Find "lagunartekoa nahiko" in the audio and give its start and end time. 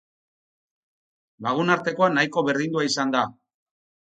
1.49-2.45